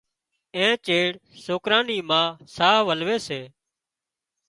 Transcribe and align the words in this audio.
اين 0.55 0.71
چيڙ 0.85 1.09
سوڪران 1.43 1.83
نِي 1.89 1.97
ما 2.09 2.21
ساهَ 2.55 2.77
ولوي 2.87 3.17
سي۔ 3.27 3.41